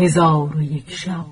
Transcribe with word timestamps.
هزار 0.00 0.56
و 0.56 0.62
یک 0.62 0.90
شب. 0.90 1.26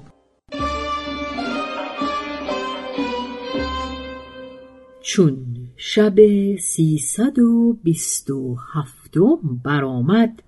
چون 5.01 5.46
شب 5.77 6.14
سیصد 6.57 7.39
و 7.39 7.79
بیست 7.83 8.30
و 8.30 8.57
هفتم 8.75 9.61
برآمد 9.65 10.43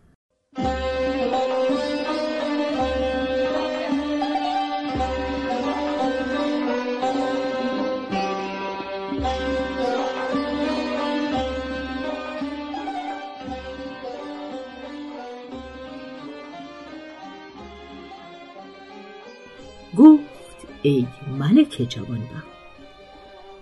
ای 20.82 21.06
ملک 21.38 21.86
جوانبخت. 21.88 22.50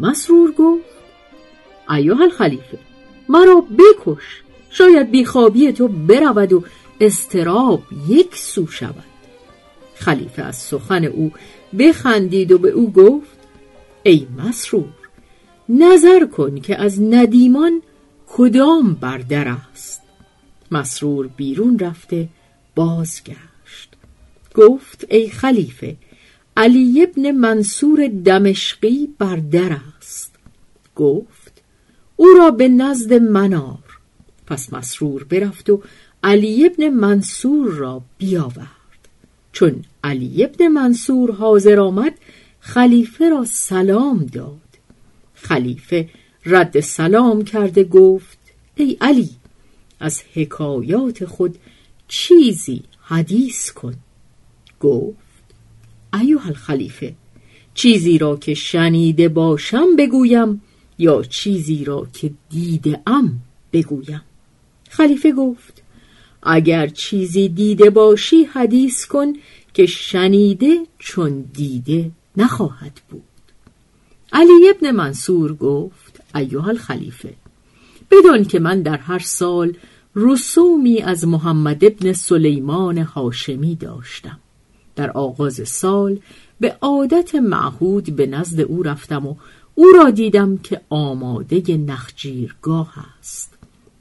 مسرور 0.00 0.52
گفت 0.52 0.84
ایها 1.90 2.24
الخلیفه 2.24 2.78
مرا 3.28 3.64
بکش 3.78 4.42
شاید 4.70 5.10
بیخوابی 5.10 5.73
تو 5.73 5.88
برود 5.88 6.52
و 6.52 6.64
استراب 7.00 7.82
یک 8.09 8.36
سو 8.36 8.66
شود. 8.66 9.04
خلیفه 9.95 10.42
از 10.42 10.56
سخن 10.56 11.04
او 11.04 11.32
بخندید 11.78 12.52
و 12.52 12.59
به 12.59 12.68
او 12.68 12.92
گفت 12.92 13.38
ای 14.02 14.26
مسرور 14.38 14.95
نظر 15.68 16.26
کن 16.26 16.60
که 16.60 16.80
از 16.80 17.02
ندیمان 17.02 17.82
کدام 18.28 18.95
بردر 18.95 19.56
است. 19.73 20.02
مسرور 20.71 21.26
بیرون 21.26 21.78
رفته 21.78 22.28
بازگشت. 22.74 23.96
گفت 24.54 25.06
ای 25.10 25.28
خلیفه 25.30 25.96
علی 26.59 27.02
ابن 27.02 27.30
منصور 27.30 28.09
دمشقی 28.24 29.09
بر 29.18 29.37
در 29.37 29.76
است. 29.98 30.34
گفت 30.96 31.62
او 32.16 32.26
را 32.38 32.50
به 32.50 32.68
نزد 32.68 33.12
منار 33.12 33.98
پس 34.46 34.73
مسرور 34.73 35.24
برفت 35.24 35.70
و 35.70 35.82
علی 36.23 36.66
ابن 36.66 36.88
منصور 36.88 37.70
را 37.70 38.02
بیاورد. 38.18 39.09
چون 39.52 39.84
علی 40.04 40.45
ابن 40.45 40.68
منصور 40.68 41.32
حاضر 41.32 41.80
آمد 41.80 42.15
خلیفه 42.60 43.28
را 43.28 43.45
سلام 43.45 44.26
داد. 44.26 44.68
خلیفه 45.34 46.09
رد 46.46 46.80
سلام 46.80 47.45
کرده 47.45 47.84
گفت 47.84 48.38
ای 48.74 48.96
علی 49.00 49.30
از 50.00 50.22
حکایات 50.34 51.24
خود 51.24 51.59
چیزی 52.09 52.82
حدیث 53.00 53.70
کن. 53.70 53.95
گفت 54.80 55.27
ایوه 56.38 56.46
الخلیفه 56.46 57.14
چیزی 57.74 58.18
را 58.18 58.36
که 58.36 58.54
شنیده 58.54 59.28
باشم 59.28 59.96
بگویم 59.96 60.62
یا 60.98 61.22
چیزی 61.22 61.84
را 61.84 62.06
که 62.12 62.30
دیده 62.50 63.00
ام 63.06 63.40
بگویم. 63.72 64.22
خلیفه 64.91 65.32
گفت 65.32 65.82
اگر 66.42 66.86
چیزی 66.86 67.48
دیده 67.48 67.91
باشی 67.91 68.44
حدیث 68.44 69.06
کن 69.06 69.32
که 69.75 69.86
شنیده 69.86 70.86
چون 70.98 71.41
دیده 71.41 72.10
نخواهد 72.36 73.00
بود. 73.10 73.22
علی 74.32 74.69
ابن 74.70 74.91
منصور 74.91 75.54
گفت 75.54 76.20
ایوه 76.34 76.69
الخلیفه 76.69 77.34
بدان 78.10 78.44
که 78.44 78.59
من 78.59 78.82
در 78.82 78.97
هر 78.97 79.19
سال 79.19 79.72
رسومی 80.14 81.03
از 81.03 81.26
محمد 81.26 81.84
ابن 81.84 82.12
سلیمان 82.12 82.98
هاشمی 82.98 83.75
داشتم. 83.75 84.38
در 84.98 85.10
آغاز 85.10 85.69
سال 85.69 86.19
به 86.60 86.76
عادت 86.81 87.34
معهود 87.34 88.16
به 88.16 88.26
نزد 88.26 88.60
او 88.60 88.82
رفتم 88.82 89.26
و 89.26 89.34
او 89.75 89.86
را 89.97 90.10
دیدم 90.10 90.56
که 90.56 90.81
آماده 90.91 91.76
نخجیرگاه 91.76 92.94
است. 93.20 93.54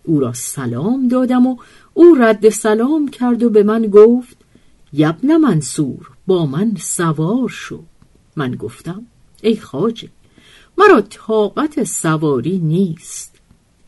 او 0.03 0.19
را 0.19 0.33
سلام 0.33 1.07
دادم 1.07 1.45
و 1.47 1.57
او 1.93 2.15
رد 2.19 2.49
سلام 2.49 3.07
کرد 3.07 3.43
و 3.43 3.49
به 3.49 3.63
من 3.63 3.81
گفت 3.81 4.37
یبن 4.93 5.37
منصور 5.37 6.09
با 6.27 6.45
من 6.45 6.71
سوار 6.79 7.49
شو. 7.49 7.79
من 8.35 8.51
گفتم 8.51 9.05
ای 9.41 9.55
خاجه 9.57 10.09
مرا 10.77 11.01
طاقت 11.01 11.83
سواری 11.83 12.57
نیست. 12.57 13.35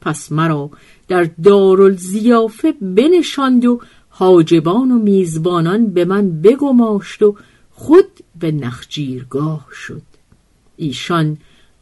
پس 0.02 0.32
مرا 0.32 0.70
در 1.08 1.30
دارالزیافه 1.44 2.72
بنشاند 2.72 3.66
و 3.66 3.82
حاجبان 4.20 4.92
و 4.92 4.98
میزبانان 4.98 5.88
به 5.88 6.06
من 6.06 6.42
بگماشت 6.42 7.22
و 7.22 7.36
خود 7.72 8.06
به 8.40 8.52
نخجیرگاه 8.52 9.68
شد. 9.74 10.02
ایشان 10.78 11.38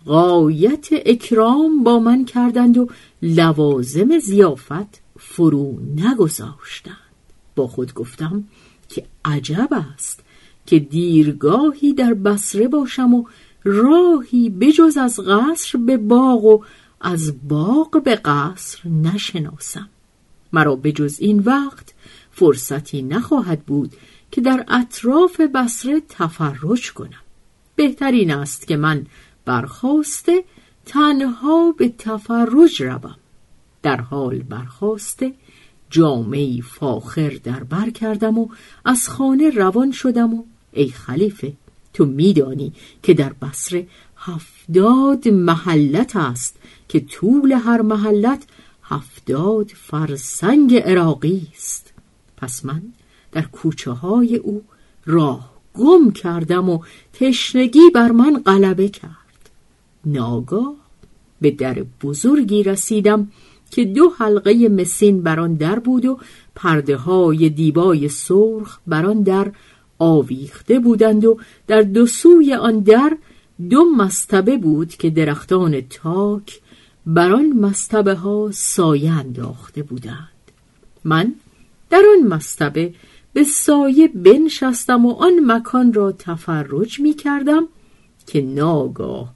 غایت 0.06 0.88
اکرام 0.92 1.84
با 1.84 2.00
من 2.00 2.26
کردند 2.26 2.78
و 2.78 2.88
لوازم 3.22 4.20
زیافت 4.20 5.02
فرو 5.20 5.80
نگذاشتند. 5.96 6.98
با 7.56 7.68
خود 7.68 7.94
گفتم 7.94 8.44
که 8.90 9.06
عجب 9.26 9.70
است 9.96 10.24
که 10.66 10.80
دیرگاهی 10.80 11.94
در 11.94 12.14
بسره 12.14 12.68
باشم 12.68 13.14
و 13.14 13.24
راهی 13.64 14.50
بجز 14.50 14.98
از 14.98 15.20
قصر 15.20 15.78
به 15.78 15.98
باغ 15.98 16.46
و 16.46 16.64
از 17.02 17.48
باغ 17.48 18.04
به 18.04 18.16
قصر 18.16 18.90
نشناسم. 18.90 19.90
مرا 20.54 20.76
بجز 20.76 21.20
این 21.20 21.40
وقت 21.40 21.94
فرصتی 22.38 23.02
نخواهد 23.02 23.62
بود 23.66 23.94
که 24.32 24.42
در 24.42 24.66
اطراف 24.68 25.42
بسره 25.42 26.02
تفرج 26.10 26.94
کنم. 26.94 27.22
بهترین 27.76 28.32
است 28.32 28.68
که 28.68 28.78
من 28.78 29.06
برخواسته 29.46 30.44
تنها 30.86 31.72
به 31.78 31.90
تفرج 31.98 32.82
روم. 32.82 33.16
در 33.84 34.02
حال 34.02 34.40
برخواسته 34.40 35.34
جامعی 35.90 36.62
فاخر 36.62 37.30
در 37.44 37.64
بر 37.64 37.90
کردم 37.90 38.38
و 38.38 38.48
از 38.86 39.10
خانه 39.10 39.50
روان 39.50 39.92
شدم 39.92 40.34
و 40.34 40.44
ای 40.72 40.90
خلیفه 40.90 41.54
تو 41.94 42.06
میدانی 42.06 42.74
که 43.04 43.14
در 43.14 43.34
بسره 43.34 43.88
هفتاد 44.18 45.28
محلت 45.28 46.16
است 46.16 46.56
که 46.90 47.00
طول 47.00 47.52
هر 47.52 47.82
محلت 47.82 48.44
هفتاد 48.84 49.68
فرسنگ 49.68 50.76
عراقی 50.76 51.48
است. 51.56 51.97
پس 52.38 52.66
من 52.66 52.82
در 53.32 53.42
کوچه 53.42 53.92
های 53.92 54.36
او 54.36 54.64
راه 55.06 55.54
گم 55.74 56.12
کردم 56.12 56.70
و 56.70 56.80
تشنگی 57.14 57.90
بر 57.94 58.12
من 58.12 58.42
غلبه 58.46 58.90
کرد. 58.90 59.50
ناگاه 60.06 60.76
به 61.42 61.52
در 61.52 61.86
بزرگی 62.04 62.64
رسیدم 62.64 63.28
که 63.72 63.86
دو 63.86 64.10
حلقه 64.18 64.70
مسین 64.70 65.24
بر 65.24 65.40
آن 65.40 65.54
در 65.54 65.80
بود 65.80 66.06
و 66.06 66.20
پرده 66.56 66.98
های 66.98 67.50
دیبای 67.50 68.10
سرخ 68.10 68.80
بر 68.88 69.06
آن 69.06 69.22
در 69.22 69.52
آویخته 70.00 70.80
بودند 70.80 71.26
و 71.26 71.38
در 71.68 71.82
دو 71.82 72.06
سوی 72.06 72.54
آن 72.54 72.80
در 72.80 73.18
دو 73.70 73.86
مستبه 73.98 74.58
بود 74.58 74.90
که 74.90 75.10
درختان 75.10 75.82
تاک 75.82 76.62
بر 77.06 77.34
آن 77.34 77.54
مستبه 77.54 78.16
ها 78.16 78.50
سایه 78.54 79.12
انداخته 79.12 79.84
بودند. 79.84 80.28
من 81.04 81.34
در 81.90 82.04
آن 82.18 82.28
مستبه 82.28 82.94
به 83.34 83.44
سایه 83.44 84.08
بنشستم 84.08 85.06
و 85.06 85.14
آن 85.14 85.34
مکان 85.46 85.94
را 85.94 86.12
تفرج 86.12 87.00
می 87.00 87.14
کردم 87.14 87.68
که 88.28 88.42
ناگاه 88.42 89.34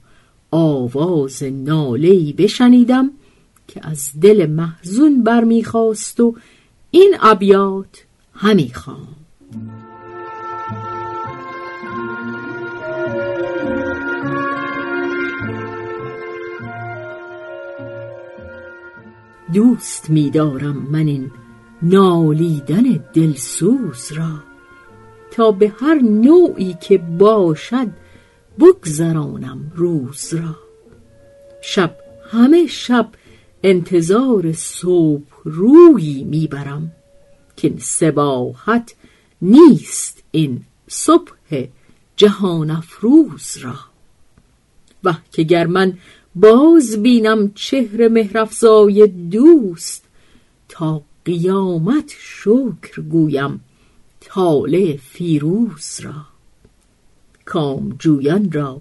آواز 0.50 1.42
نالهی 1.42 2.32
بشنیدم 2.32 3.10
که 3.68 3.80
از 3.88 4.10
دل 4.20 4.46
محزون 4.46 5.22
برمیخواست 5.22 6.20
و 6.20 6.36
این 6.90 7.14
ابیات 7.20 8.04
همی 8.34 8.72
خوام 8.74 9.08
دوست 19.52 20.10
می‌دارم 20.10 20.76
من 20.90 21.06
این 21.06 21.30
نالیدن 21.82 22.82
دلسوز 23.14 24.12
را 24.12 24.32
تا 25.30 25.50
به 25.50 25.72
هر 25.80 25.94
نوعی 26.02 26.76
که 26.80 26.98
باشد 26.98 27.88
بگذرانم 28.58 29.72
روز 29.74 30.34
را. 30.34 30.56
شب 31.62 31.96
همه 32.30 32.66
شب 32.66 33.08
انتظار 33.62 34.52
صبح 34.52 35.22
رویی 35.44 36.24
می‌برم 36.24 36.92
که 37.56 37.74
سباحت 37.78 38.94
نیست 39.42 40.22
این 40.30 40.60
صبح 40.88 41.32
جهان 42.16 42.70
افروز 42.70 43.56
را. 43.56 43.74
و 45.04 45.14
که 45.32 45.42
گر 45.42 45.66
من 45.66 45.98
باز 46.34 47.02
بینم 47.02 47.52
چهر 47.54 48.08
مهرفزای 48.08 49.06
دوست 49.06 50.04
تا 50.68 51.02
قیامت 51.24 52.14
شکر 52.18 53.02
گویم 53.02 53.60
طالع 54.20 54.96
فیروز 54.96 56.00
را. 56.00 56.14
کامجویان 57.44 58.52
را 58.52 58.80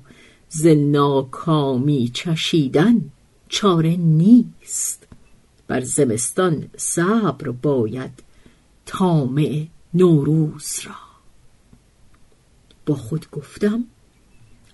ز 0.49 0.67
ناکامی 0.67 2.11
چشیدن 2.13 3.01
چاره 3.49 3.95
نیست. 3.95 5.07
بر 5.67 5.81
زمستان 5.81 6.67
صبر 6.77 7.49
باید 7.49 8.23
طامع 8.85 9.65
نوروز 9.93 10.79
را. 10.85 10.95
با 12.85 12.95
خود 12.95 13.29
گفتم 13.31 13.83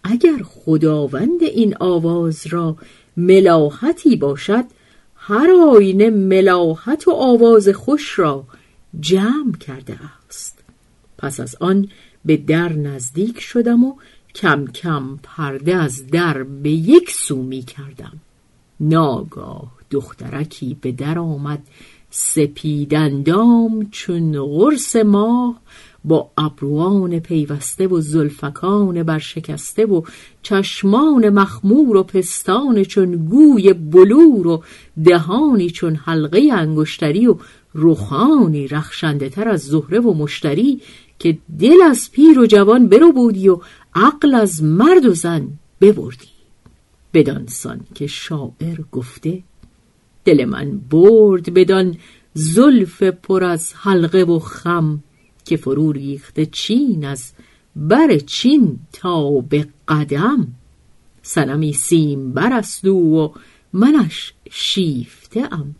اگر 0.04 0.44
خداوند 0.44 1.44
این 1.44 1.76
آواز 1.80 2.48
را 2.48 2.78
ملاحتی 3.18 4.16
باشد 4.16 4.66
هر 5.30 5.50
آینه 5.76 6.10
ملاحت 6.10 7.08
و 7.08 7.12
آواز 7.12 7.70
خوش 7.70 8.20
را 8.20 8.44
جمع 9.00 9.58
کرده 9.60 10.00
است. 10.28 10.64
پس 11.18 11.40
از 11.40 11.56
آن 11.60 11.88
به 12.26 12.38
در 12.38 12.74
نزدیک 12.74 13.40
شدم 13.40 13.84
و 13.84 13.96
کم 14.36 14.66
کم 14.66 15.20
پرده 15.24 15.76
از 15.76 16.08
در 16.08 16.44
به 16.44 16.70
یک 16.70 17.12
سو 17.12 17.44
می 17.44 17.62
کردم. 17.62 18.14
ناگاه 18.80 19.72
دخترکی 19.92 20.78
به 20.82 20.92
در 20.92 21.20
آمد 21.20 21.68
سپیدندام 22.10 23.90
چون 23.92 24.46
غرس 24.46 24.96
ماه 24.96 25.62
با 26.08 26.30
ابروان 26.38 27.20
پیوسته 27.20 27.88
و 27.88 28.02
زلفکان 28.02 29.04
برشکسته 29.04 29.86
و 29.86 30.02
چشمان 30.42 31.30
مخمور 31.30 31.98
و 31.98 32.04
پستان 32.04 32.84
چون 32.84 33.16
گوی 33.16 33.74
بلور 33.74 34.48
و 34.48 34.64
دهانی 35.04 35.70
چون 35.70 35.96
حلقه 35.96 36.50
انگشتری 36.54 37.28
و 37.28 37.36
رخانی 37.76 38.68
رخشنده 38.68 39.30
تر 39.30 39.48
از 39.48 39.62
زهره 39.62 40.00
و 40.00 40.14
مشتری 40.14 40.82
که 41.20 41.38
دل 41.60 41.82
از 41.90 42.12
پیر 42.12 42.40
و 42.40 42.46
جوان 42.46 42.88
برو 42.88 43.12
بودی 43.12 43.50
و 43.50 43.60
عقل 43.96 44.36
از 44.36 44.64
مرد 44.64 45.06
و 45.06 45.14
زن 45.14 45.48
ببردی. 45.82 46.28
بدانسان 47.14 47.80
که 47.96 48.08
شاعر 48.08 48.78
گفته 48.92 49.44
دل 50.26 50.46
من 50.46 50.82
برد 50.90 51.54
بدان 51.54 51.96
زلف 52.34 53.04
پر 53.04 53.44
از 53.44 53.74
حلقه 53.76 54.24
و 54.24 54.40
خم. 54.40 55.04
که 55.48 55.58
فرو 55.58 55.92
ریخته 55.92 56.46
چین 56.46 57.06
از 57.06 57.32
بر 57.76 58.18
چین 58.18 58.80
تا 58.94 59.40
به 59.40 59.68
قدم. 59.88 60.48
سنمی 61.22 61.74
سیم 61.74 62.32
برست 62.34 62.86
و 62.86 63.34
منش 63.74 64.34
شیفته 64.52 65.54
ام. 65.54 65.76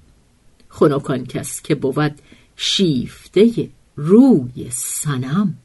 خنکان 0.70 1.26
کس 1.26 1.62
که 1.62 1.76
بود 1.76 2.16
شیفته 2.56 3.70
روی 3.96 4.68
سنم 4.70 5.58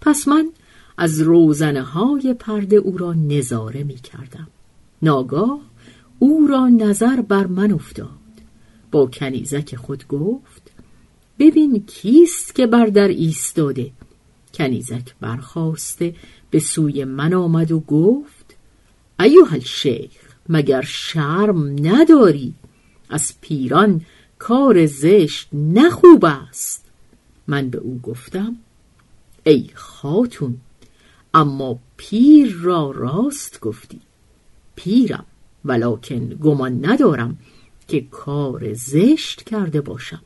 پس 0.00 0.28
من 0.28 0.48
از 0.96 1.20
روزنه 1.20 1.82
های 1.82 2.34
پرده 2.34 2.76
او 2.76 2.98
را 2.98 3.12
نظاره 3.12 3.84
می 3.84 3.96
کردم. 3.96 4.48
ناگاه 5.02 5.60
او 6.18 6.46
را 6.46 6.68
نظر 6.68 7.20
بر 7.20 7.46
من 7.46 7.72
افتاد. 7.72 8.08
با 8.90 9.06
کنیزک 9.06 9.76
خود 9.76 10.08
گفت 10.08 10.77
ببین 11.38 11.84
کیست 11.86 12.54
که 12.54 12.66
بر 12.66 12.86
در 12.86 13.08
ایستاده. 13.08 13.90
کنیزک 14.54 15.14
برخواسته 15.20 16.14
به 16.50 16.58
سوی 16.58 17.04
من 17.04 17.34
آمد 17.34 17.72
و 17.72 17.80
گفت 17.80 18.56
ایوه 19.20 19.52
الشیخ 19.52 20.10
مگر 20.48 20.82
شرم 20.82 21.86
نداری؟ 21.86 22.54
از 23.10 23.34
پیران 23.40 24.00
کار 24.38 24.86
زشت 24.86 25.48
نخوب 25.52 26.24
است. 26.24 26.84
من 27.46 27.70
به 27.70 27.78
او 27.78 28.00
گفتم 28.02 28.56
ای 29.44 29.70
خاتون 29.74 30.56
اما 31.34 31.78
پیر 31.96 32.56
را 32.60 32.90
راست 32.90 33.60
گفتی. 33.60 34.00
پیرم 34.76 35.24
ولکن 35.64 36.28
گمان 36.28 36.86
ندارم 36.86 37.38
که 37.88 38.00
کار 38.00 38.74
زشت 38.74 39.42
کرده 39.42 39.80
باشم. 39.80 40.22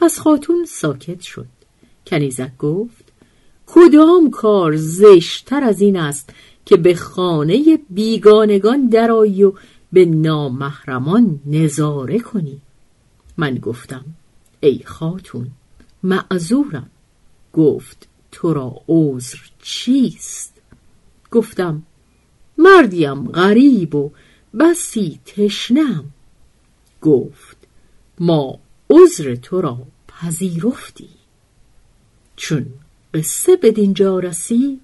پس 0.00 0.18
خاتون 0.18 0.64
ساکت 0.64 1.20
شد. 1.20 1.46
کنیزک 2.06 2.56
گفت 2.56 3.04
کدام 3.66 4.30
کار 4.30 4.76
زشتتر 4.76 5.64
از 5.64 5.80
این 5.80 5.96
است 5.96 6.30
که 6.66 6.76
به 6.76 6.94
خانه 6.94 7.78
بیگانگان 7.90 8.88
درایی 8.88 9.44
و 9.44 9.52
به 9.92 10.04
نامحرمان 10.04 11.40
نظاره 11.46 12.18
کنی؟ 12.18 12.60
من 13.36 13.54
گفتم 13.54 14.04
ای 14.60 14.80
خاتون 14.84 15.50
معذورم. 16.02 16.90
گفت 17.52 18.08
تو 18.32 18.54
را 18.54 18.80
عذر 18.88 19.38
چیست؟ 19.62 20.52
گفتم 21.30 21.82
مردیم 22.58 23.28
غریب 23.28 23.94
و 23.94 24.10
بسی 24.60 25.20
تشنم 25.26 26.04
گفت 27.02 27.56
ما 28.20 28.58
عذر 28.90 29.34
تو 29.34 29.60
را 29.60 29.78
پذیرفتی. 30.08 31.08
چون 32.36 32.66
قصه 33.14 33.56
به 33.56 33.70
دینجا 33.70 34.18
رسید 34.18 34.80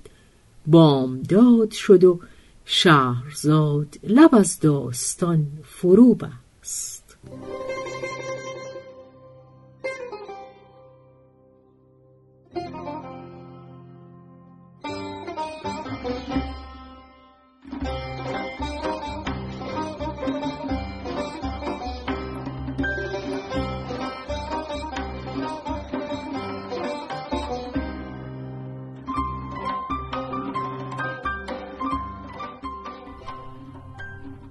بامداد 0.67 1.71
شد 1.71 2.05
و 2.05 2.21
شهرزاد 2.65 3.99
لب 4.03 4.35
از 4.35 4.61
داستان 4.61 5.47
فرو 5.65 6.15
بست. 6.15 7.17